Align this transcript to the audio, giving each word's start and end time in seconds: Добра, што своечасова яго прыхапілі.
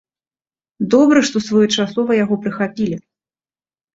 Добра, 0.93 1.19
што 1.27 1.41
своечасова 1.47 2.11
яго 2.23 2.35
прыхапілі. 2.45 2.97